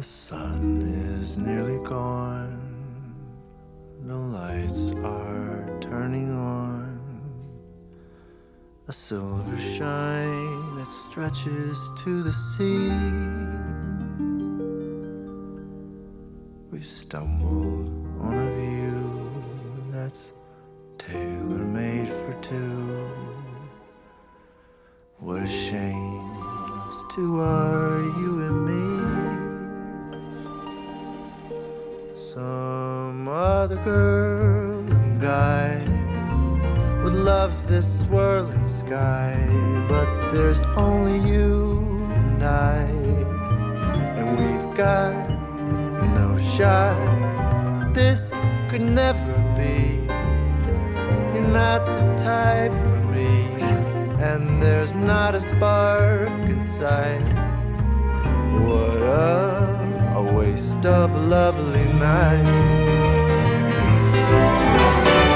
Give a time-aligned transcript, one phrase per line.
[0.00, 2.58] The sun is nearly gone.
[4.06, 7.02] The lights are turning on.
[8.88, 12.88] A silver shine that stretches to the sea.
[16.70, 17.90] We stumbled
[18.22, 19.30] on a view
[19.90, 20.32] that's
[20.96, 23.06] tailor made for two.
[25.18, 26.30] What a shame
[26.90, 28.99] those two are you and me.
[32.34, 35.82] Some other girl and guy
[37.02, 39.34] would love this swirling sky,
[39.88, 41.80] but there's only you
[42.12, 42.82] and I,
[44.16, 45.12] and we've got
[46.14, 47.94] no shot.
[47.94, 48.32] This
[48.70, 50.06] could never be.
[51.34, 53.60] You're not the type for me,
[54.22, 57.26] and there's not a spark inside.
[58.62, 61.69] What a, a waste of a lovely
[62.00, 62.46] night.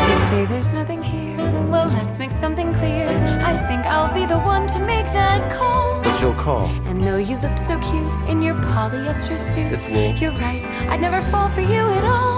[0.09, 1.37] You say there's nothing here.
[1.71, 3.07] Well, let's make something clear.
[3.51, 6.03] I think I'll be the one to make that call.
[6.03, 6.67] But you'll call.
[6.89, 10.15] And though you looked so cute in your polyester suit, It's wool.
[10.21, 10.63] you're right.
[10.91, 12.34] I'd never fall for you at all.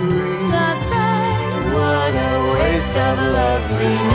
[0.00, 0.50] You agree.
[0.50, 1.72] That's right.
[1.74, 4.09] What a waste of a lovely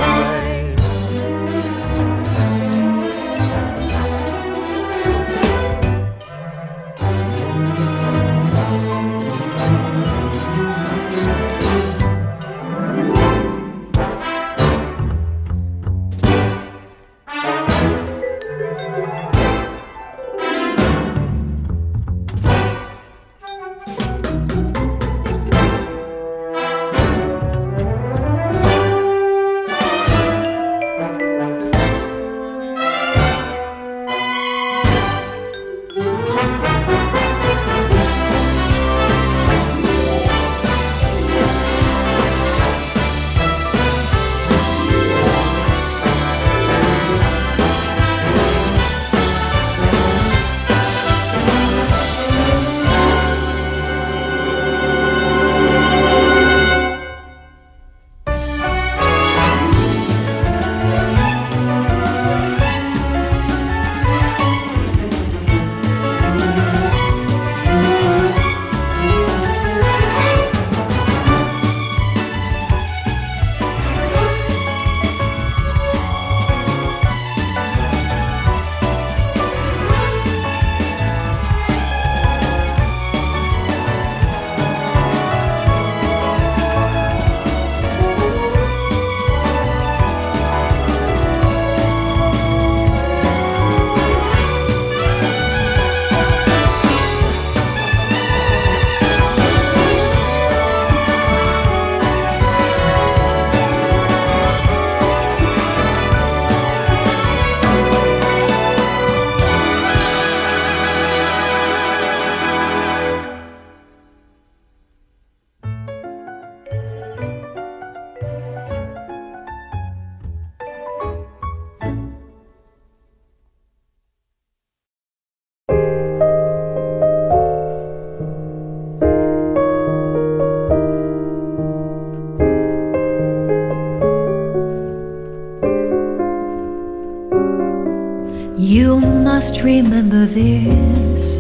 [139.66, 141.40] remember this.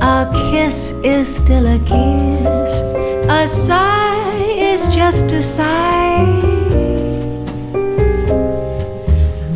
[0.00, 2.80] A kiss is still a kiss.
[3.28, 6.40] A sigh is just a sigh.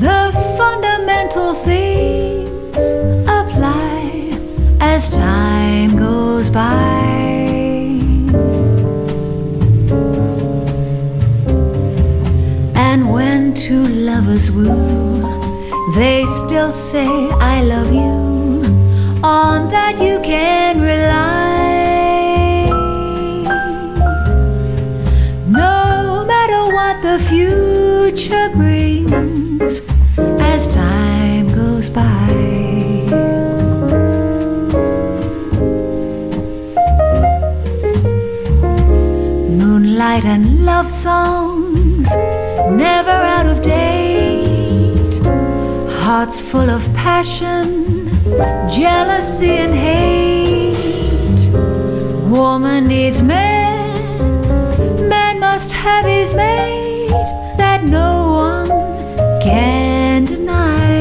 [0.06, 0.20] The
[0.58, 2.76] fundamental things
[3.38, 4.32] apply
[4.80, 6.98] as time goes by.
[12.74, 15.09] And when two lovers woo,
[15.94, 18.30] they still say, I love you.
[19.22, 22.66] On that you can rely.
[25.48, 29.80] No matter what the future brings
[30.40, 32.28] as time goes by.
[39.58, 42.08] Moonlight and love songs
[42.70, 43.89] never out of date.
[46.12, 48.08] Hearts full of passion,
[48.68, 50.74] jealousy, and hate.
[52.28, 57.10] Woman needs man, man must have his mate
[57.58, 58.10] that no
[58.48, 58.66] one
[59.40, 60.98] can deny.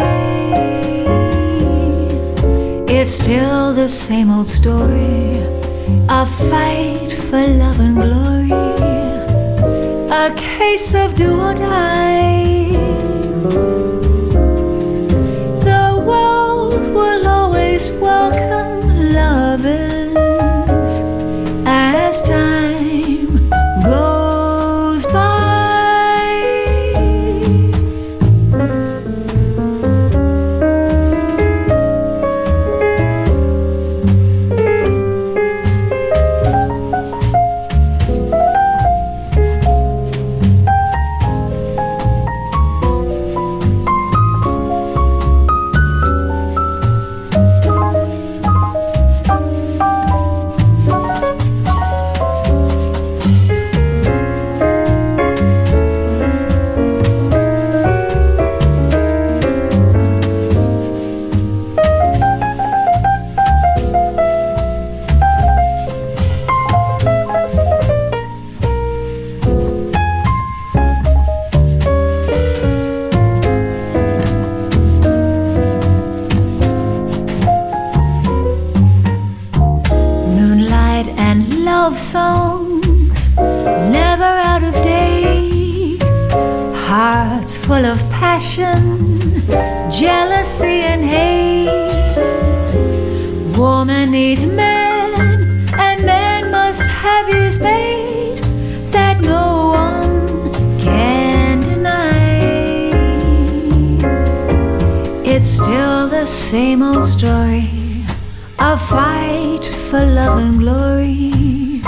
[2.88, 5.42] It's still the same old story
[6.08, 8.52] a fight for love and glory,
[10.12, 12.59] a case of do or die.
[18.00, 20.16] Welcome lovers.
[21.66, 22.49] As time
[106.50, 107.70] same old story.
[108.58, 111.84] A fight for love and glory.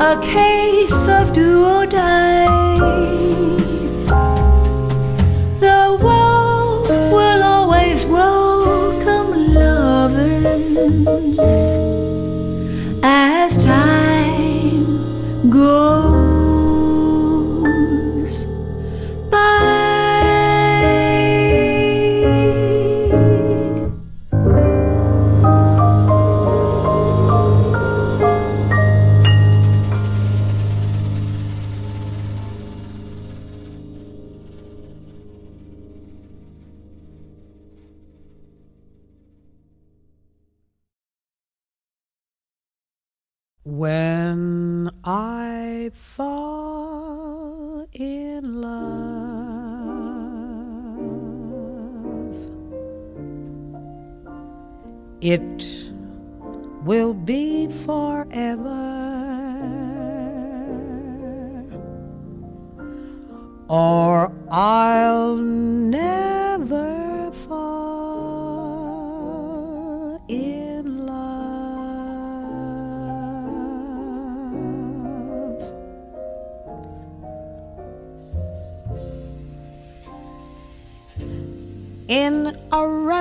[0.00, 1.84] A case of do or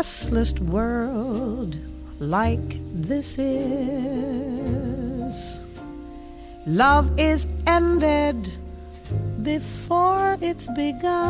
[0.01, 1.77] restless world
[2.19, 3.75] like this is,
[6.65, 8.49] love is ended
[9.43, 11.21] before it's begun.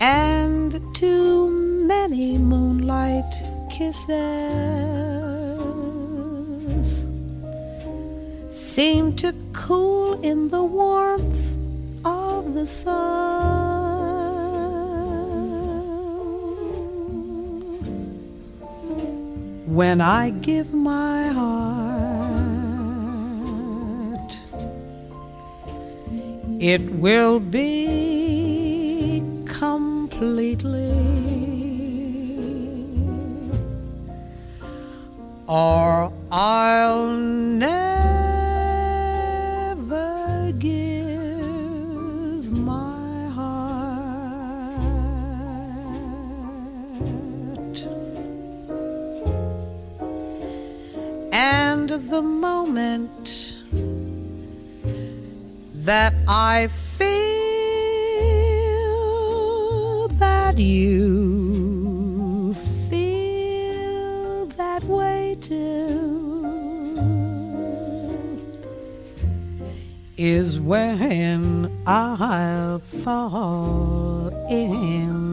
[0.00, 1.50] And too
[1.88, 3.32] many moonlight
[3.68, 4.06] kisses
[8.48, 11.52] seem to cool in the warmth
[12.04, 13.85] of the sun.
[19.76, 21.52] When I give my heart,
[26.58, 30.96] it will be completely,
[35.46, 37.85] or I'll never
[52.16, 53.62] the moment
[55.84, 57.08] that I feel
[60.24, 62.54] that you
[62.88, 66.16] feel that way too.
[70.16, 75.25] is when I'll fall in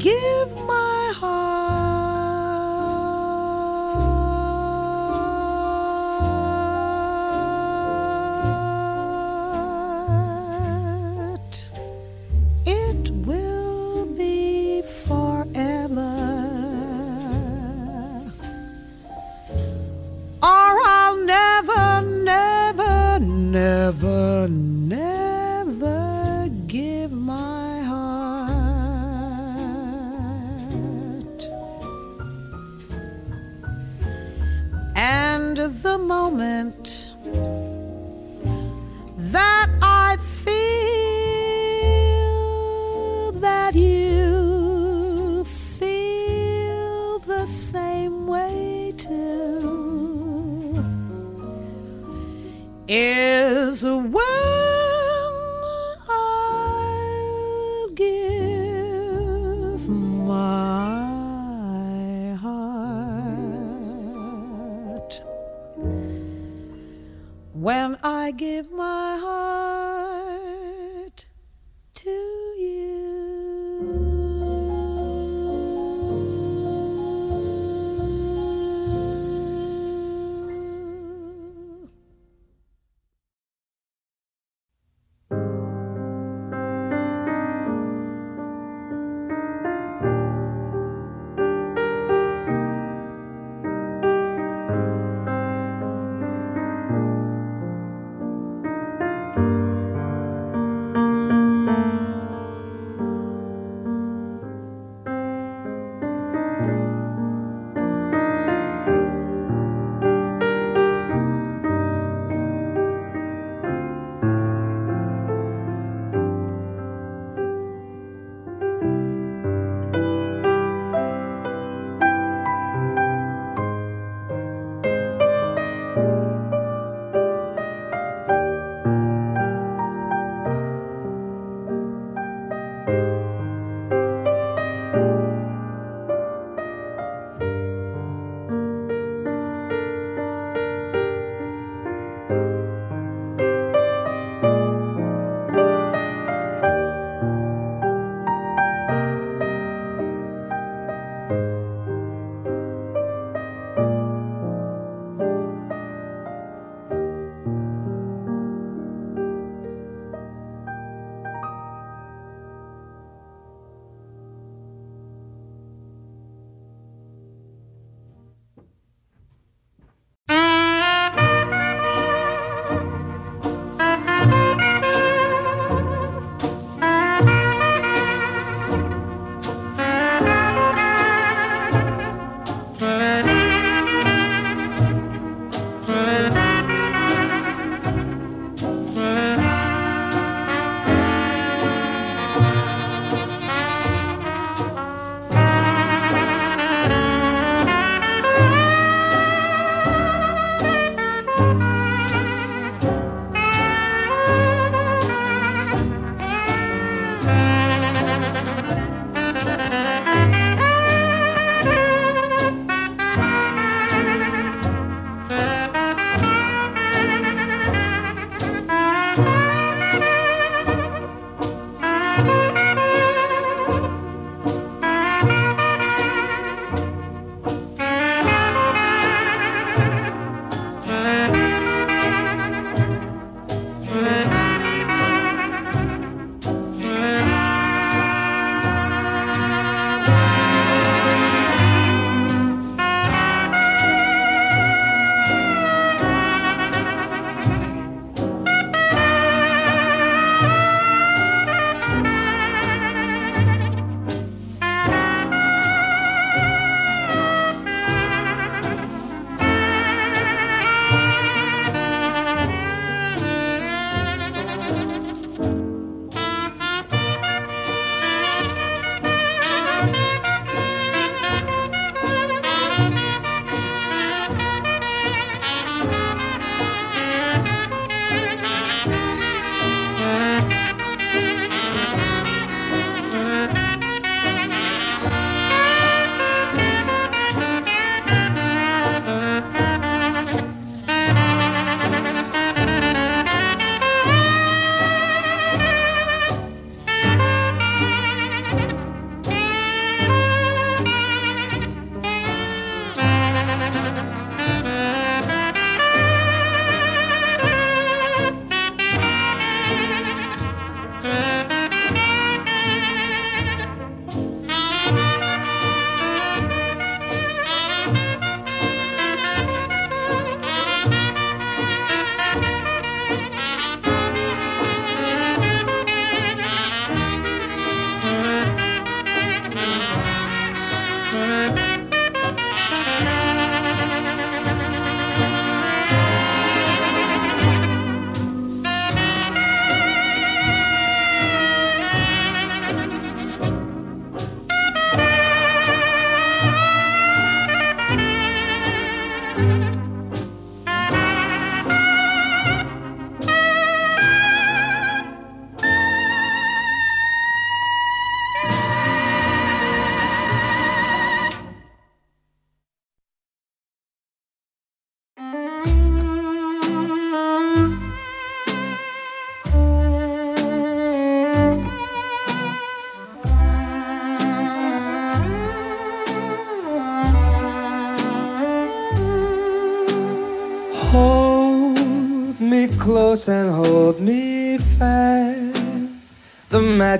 [0.00, 0.59] give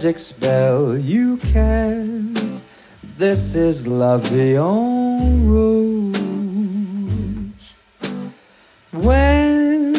[0.01, 2.65] magic spell you cast.
[3.19, 6.17] This is love en rouge.
[8.93, 9.93] When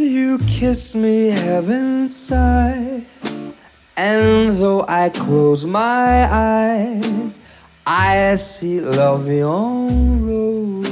[0.00, 3.50] you kiss me, heaven sighs.
[3.94, 7.42] And though I close my eyes,
[7.86, 10.88] I see love en rouge.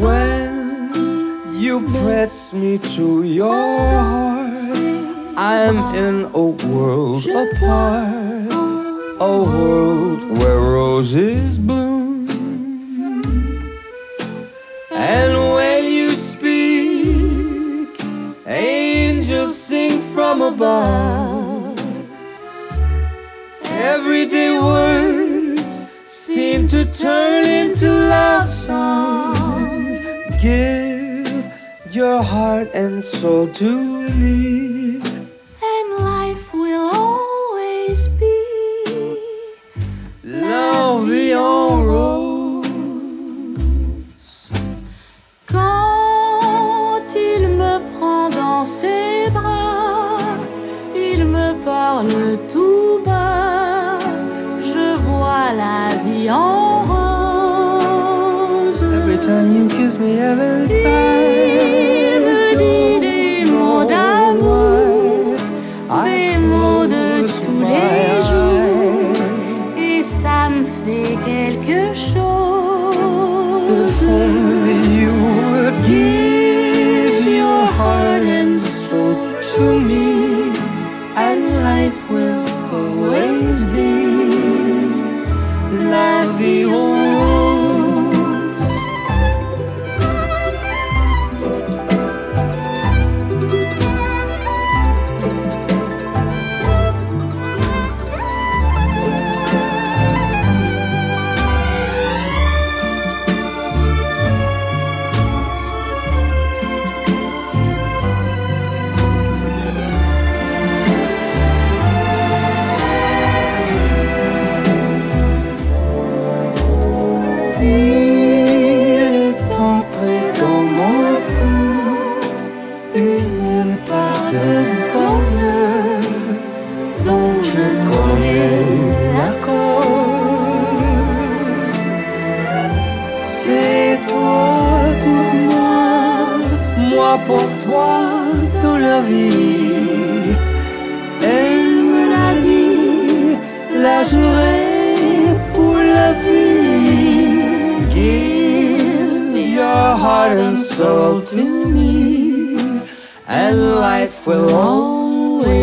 [0.00, 1.00] When
[1.58, 4.31] you press me to your heart,
[5.36, 8.52] I'm in a world apart,
[9.18, 12.28] a world where roses bloom.
[14.90, 17.98] And when you speak,
[18.46, 21.78] angels sing from above.
[23.64, 29.98] Everyday words seem to turn into love songs.
[30.42, 31.46] Give
[31.90, 34.71] your heart and soul to me.
[59.32, 59.54] Rose.
[59.54, 61.21] You kiss me, heaven sighs.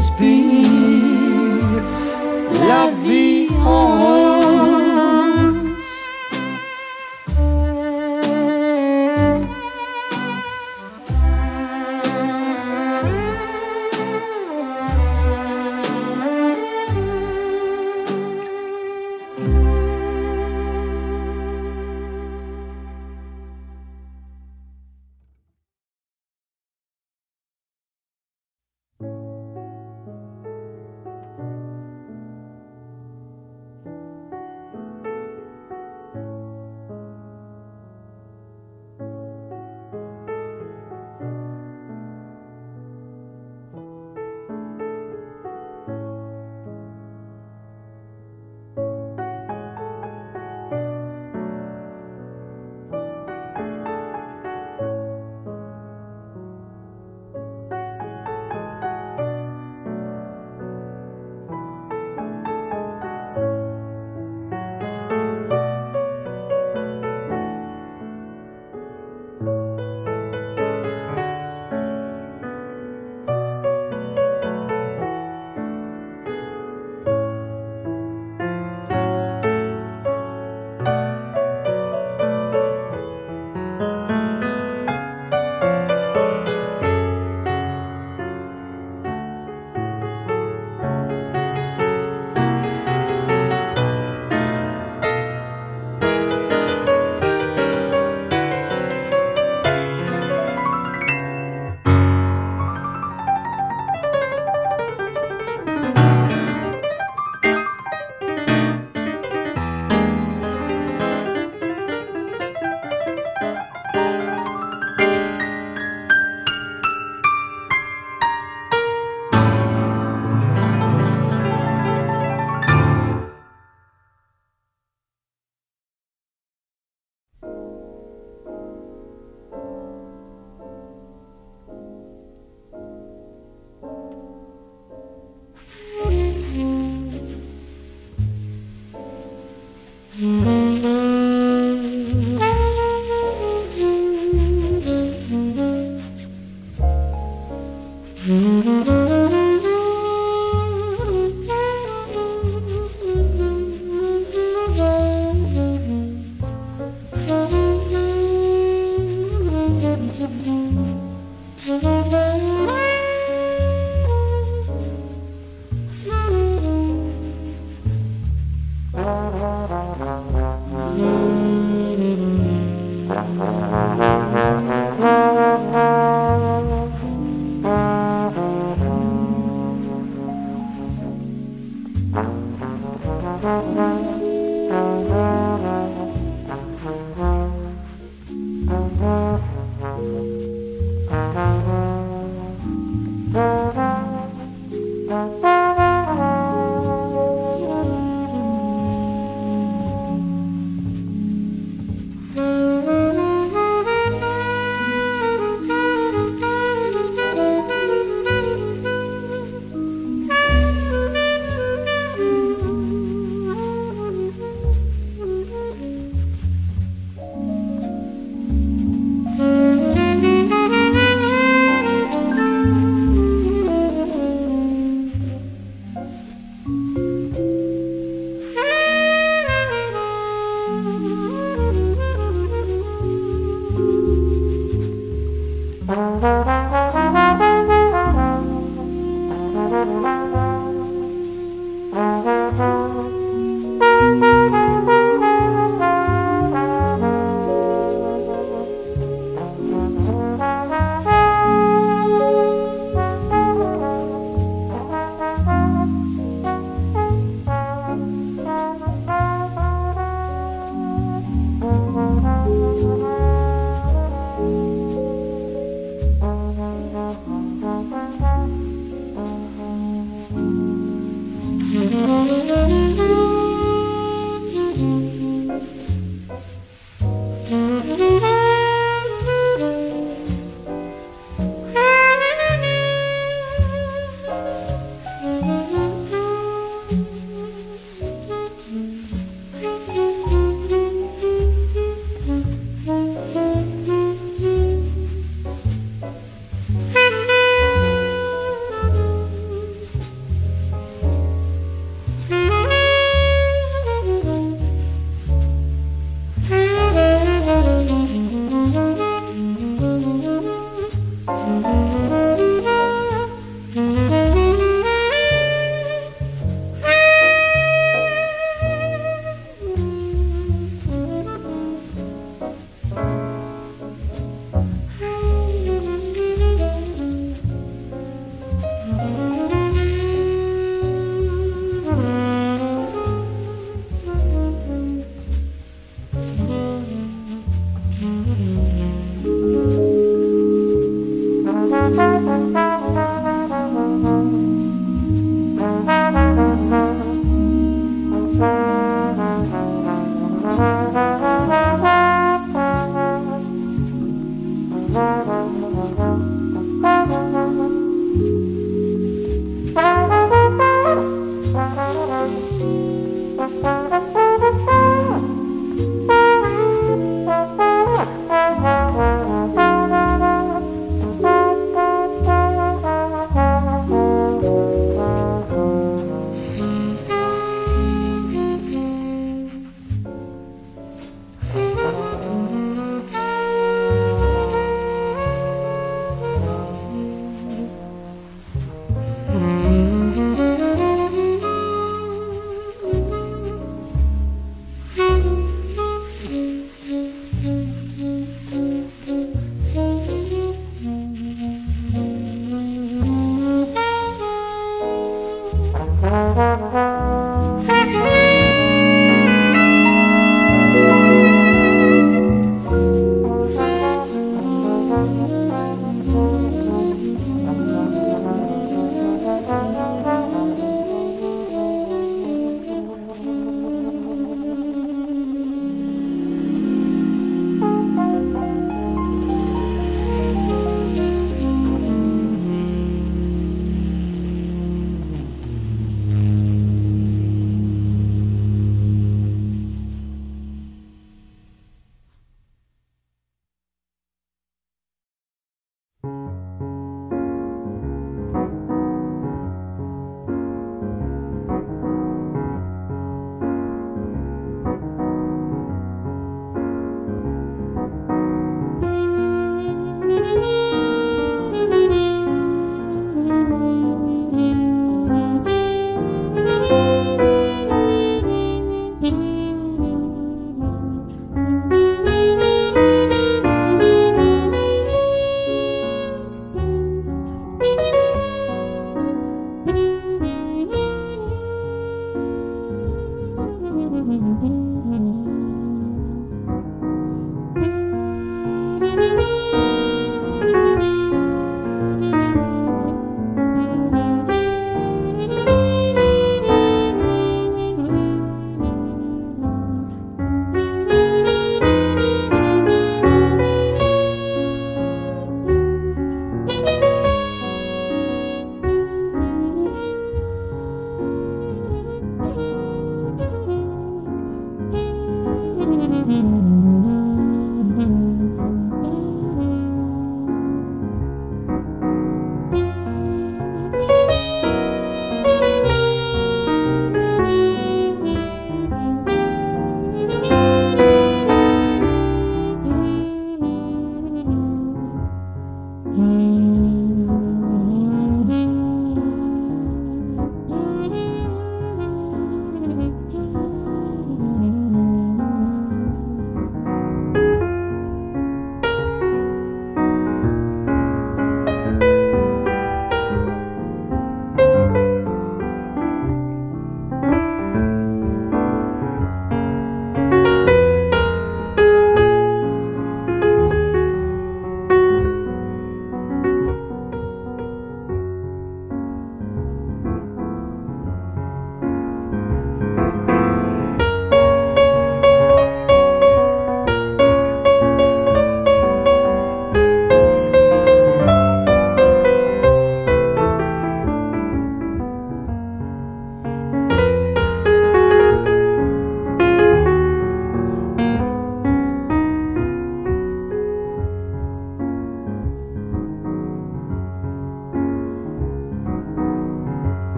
[0.00, 0.62] Always be
[2.68, 3.19] la vie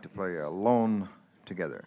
[0.00, 1.06] like to play Alone
[1.44, 1.84] Together.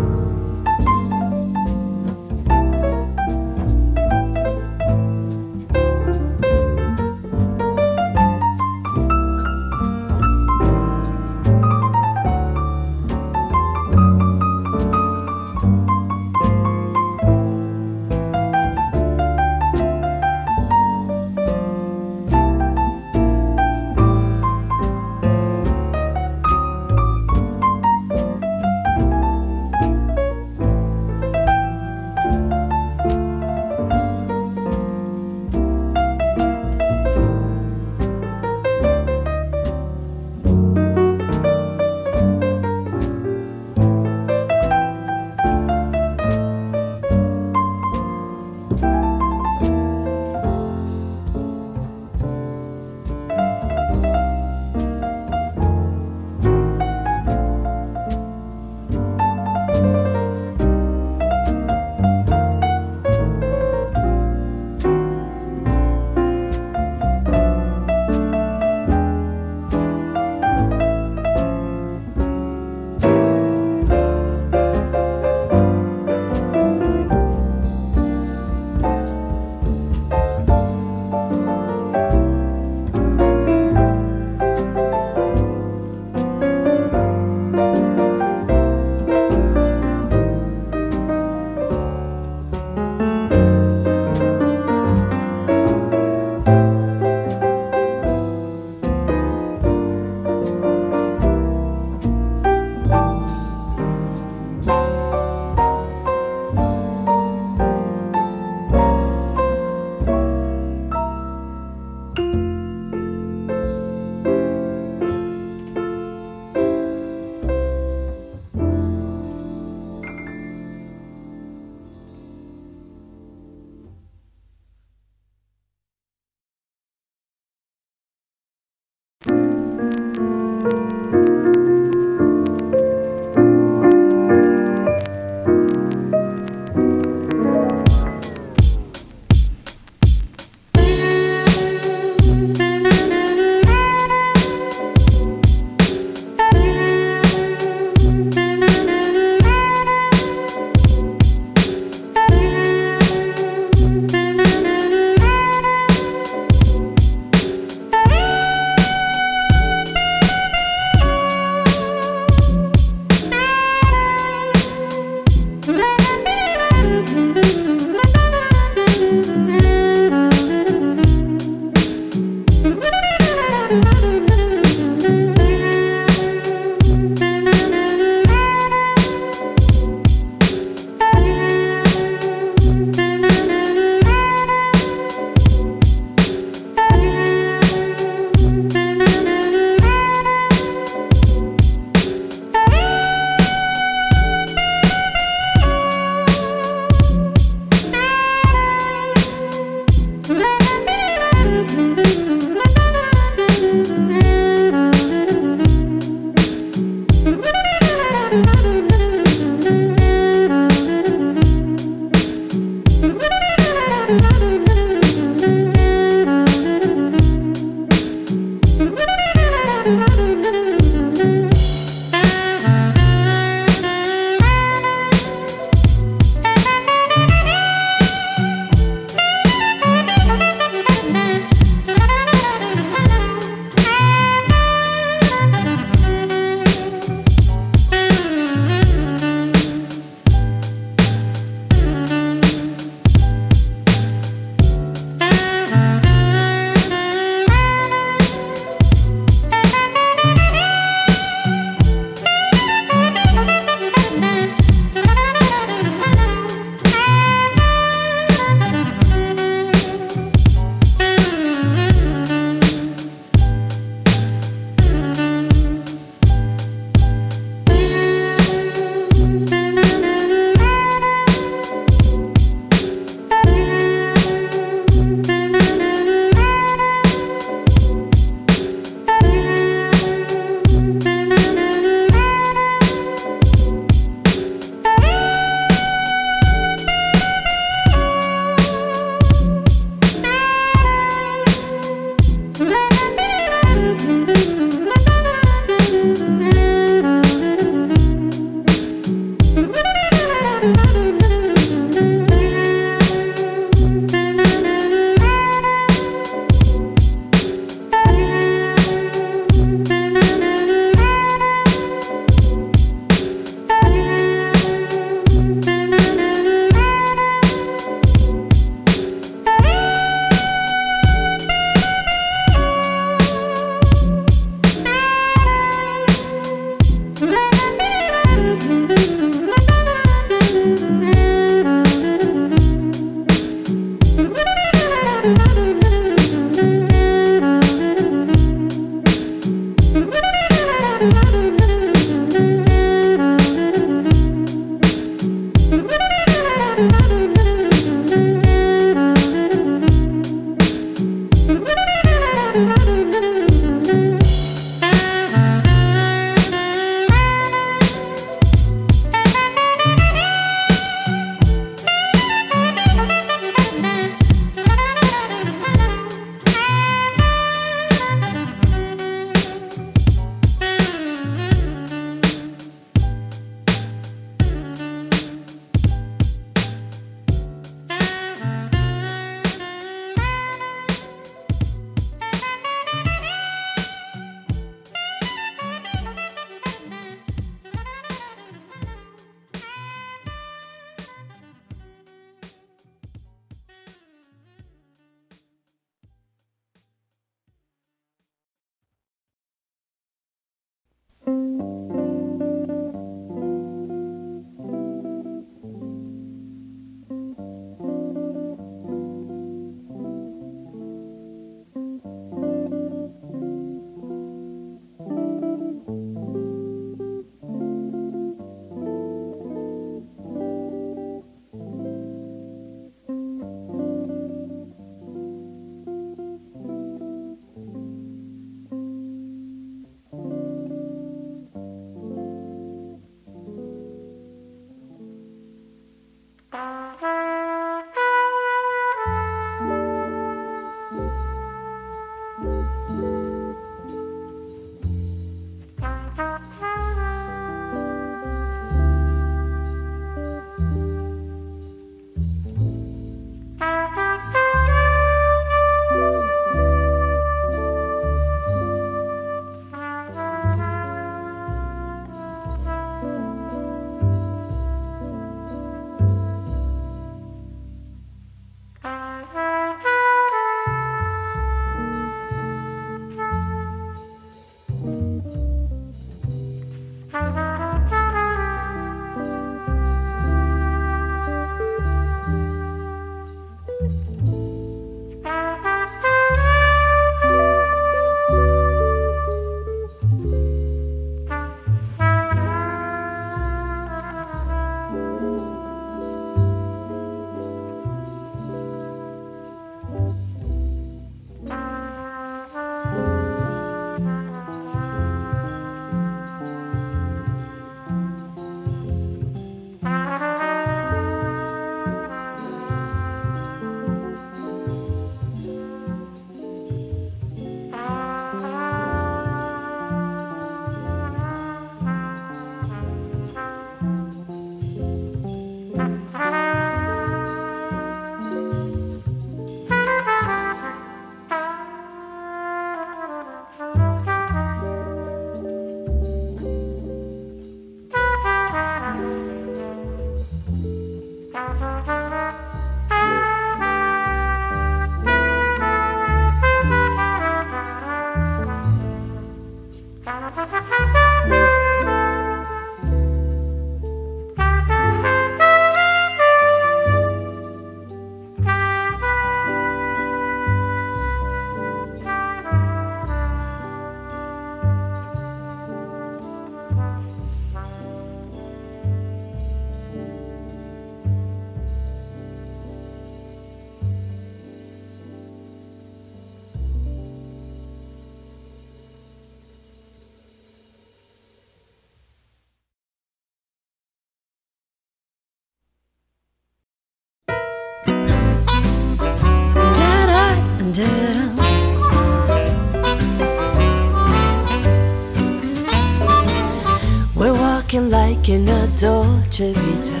[597.14, 600.00] We're walking like in a Dolce Vita.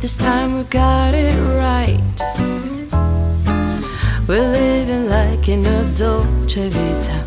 [0.00, 2.00] This time we got it right.
[4.26, 7.22] We're living like in a Dolce Vita.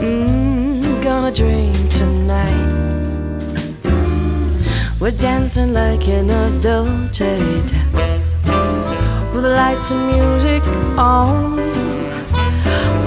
[0.00, 2.70] Mm, gonna dream tonight.
[4.98, 8.21] We're dancing like in a Dolce Vita.
[9.32, 10.62] With the lights and music
[10.98, 11.58] on.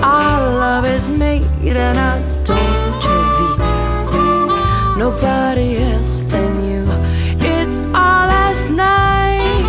[0.04, 4.96] Our love is made in a Dolce Vita.
[4.98, 6.84] Nobody else than you.
[7.40, 9.66] It's our last night.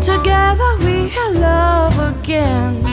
[0.00, 2.87] Together we love again.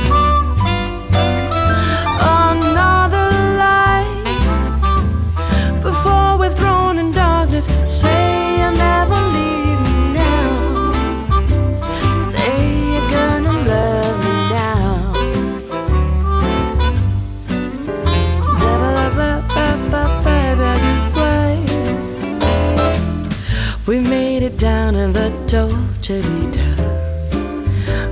[25.48, 26.66] Dolce Vita.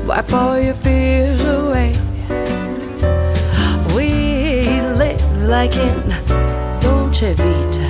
[0.08, 1.94] Wipe all your fears away.
[3.96, 4.64] We
[4.94, 6.10] live like in
[6.80, 7.90] Dolce Vita.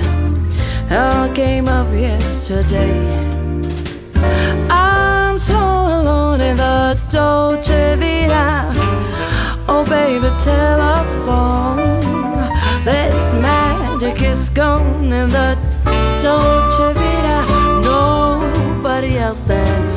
[0.90, 2.96] Our game of yesterday.
[4.70, 8.72] I'm so alone in the Dolce Vita.
[9.68, 11.76] Oh, baby, telephone.
[12.84, 15.58] This magic is gone in the
[16.22, 17.43] Dolce Vita.
[19.24, 19.93] Else than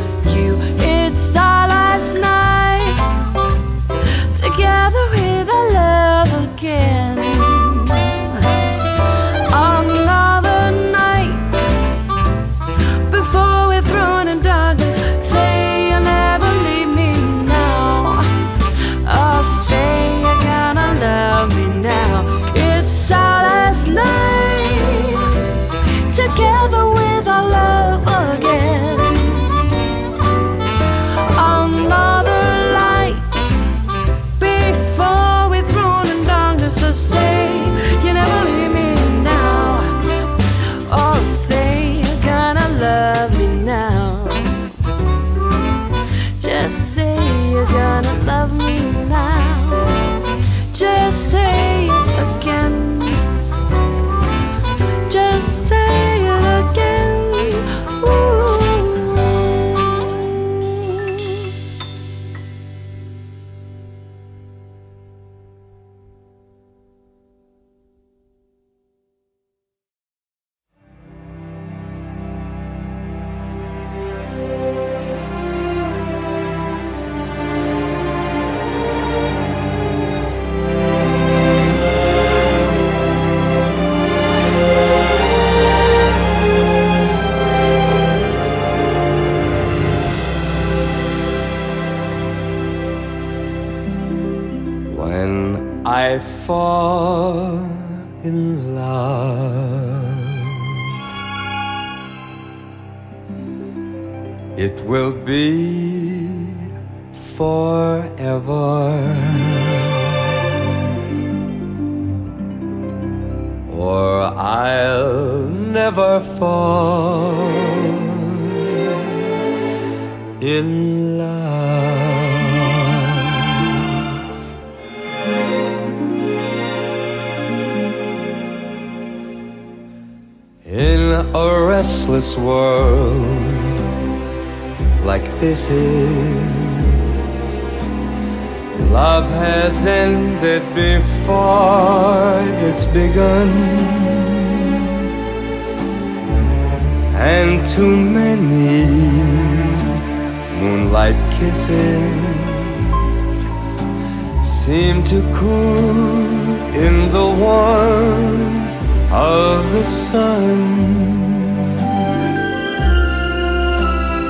[159.17, 160.57] of the sun.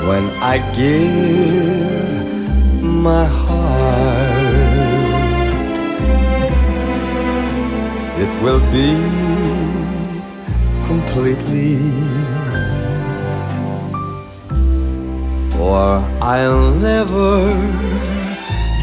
[0.08, 2.24] When I give
[3.04, 4.38] my heart,
[8.24, 8.92] it will be
[10.90, 11.76] completely,
[15.60, 17.32] or I'll never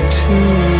[0.00, 0.76] too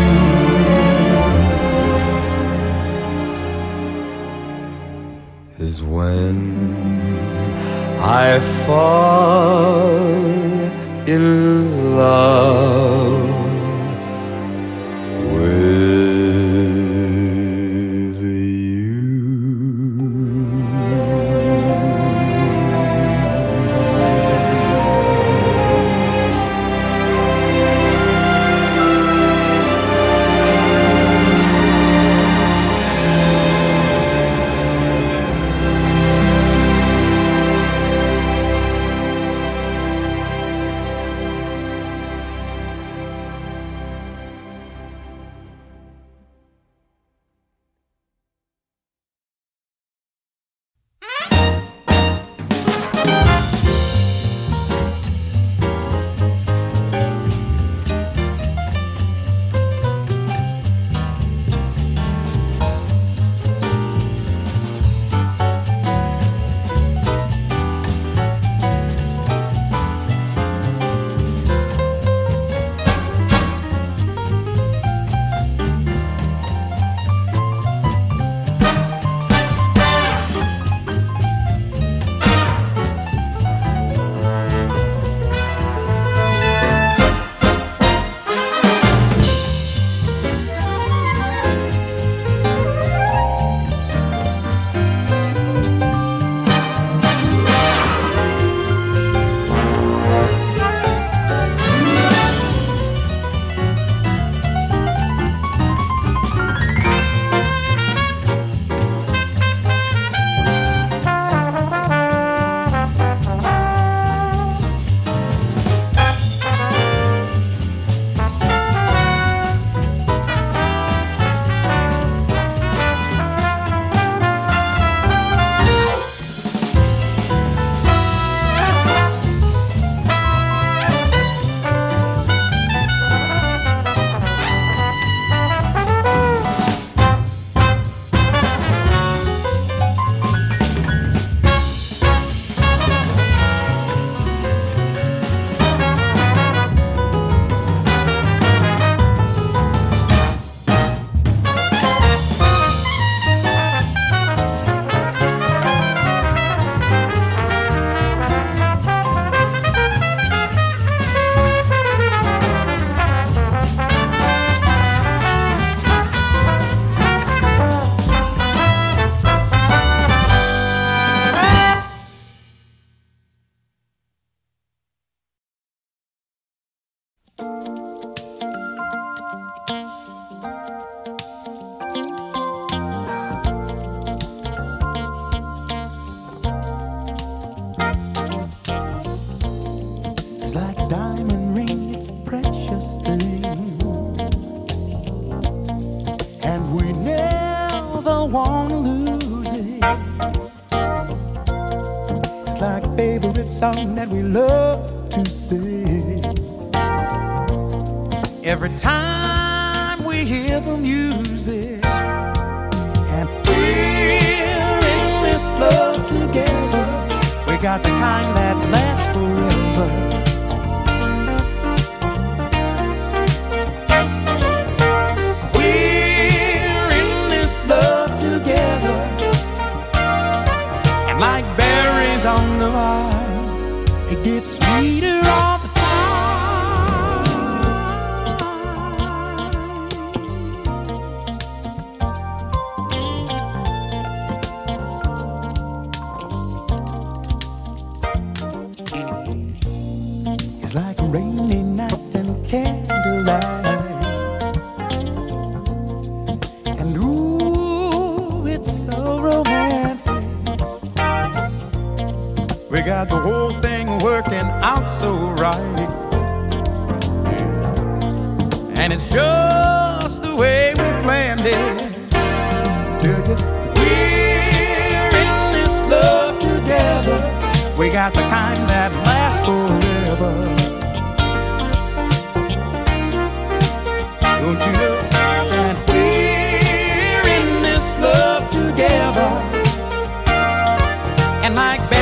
[5.59, 6.37] is when
[8.01, 9.97] I fall
[11.07, 11.23] in
[11.61, 11.66] love.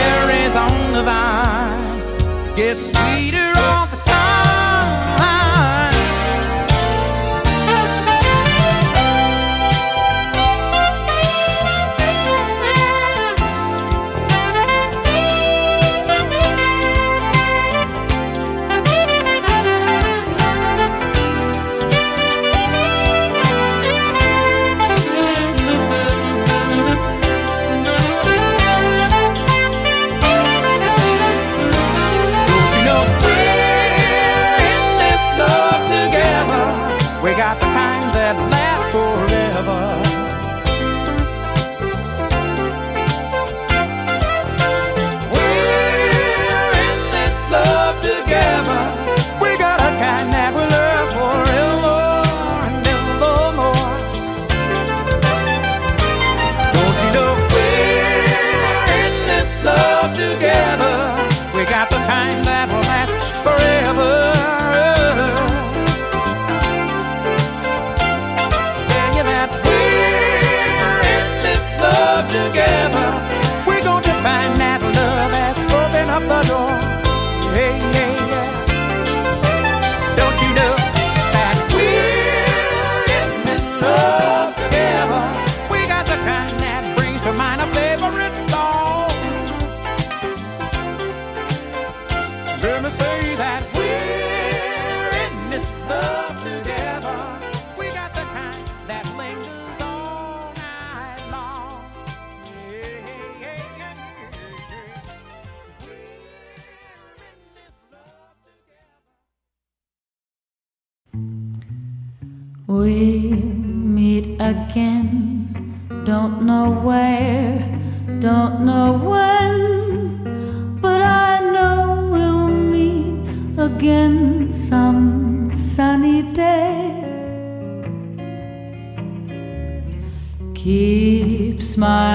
[0.04, 2.50] cherries on the vine.
[2.50, 3.43] It gets sweeter.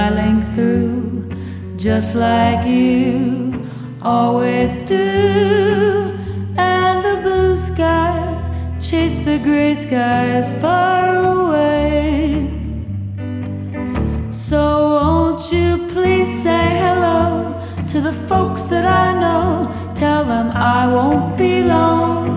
[0.09, 1.29] smiling through,
[1.77, 3.63] just like you
[4.01, 6.17] always do.
[6.57, 8.49] And the blue skies
[8.79, 12.49] chase the gray skies far away.
[14.31, 14.61] So
[14.95, 17.53] won't you please say hello
[17.87, 19.93] to the folks that I know?
[19.95, 22.27] Tell them I won't be long.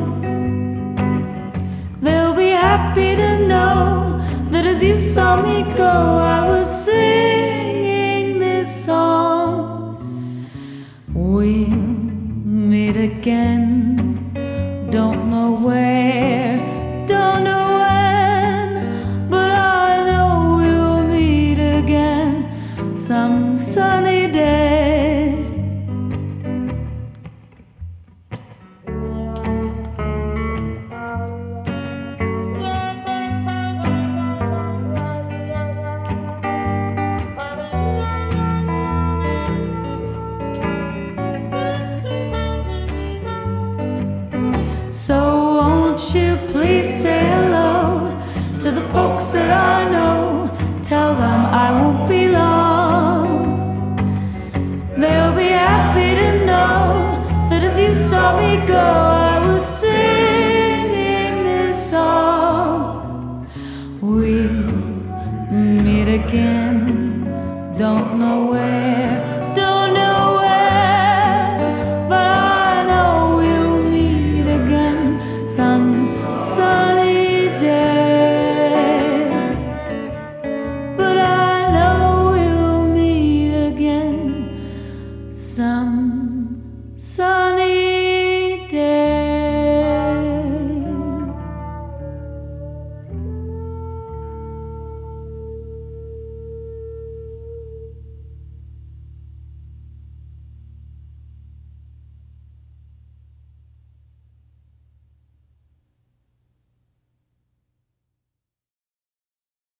[2.02, 4.20] They'll be happy to know
[4.50, 7.51] that as you saw me go, I was sick
[8.93, 10.51] song.
[11.14, 11.77] We'll
[12.73, 13.66] meet again.
[14.97, 16.59] Don't know where,
[17.06, 17.51] don't know.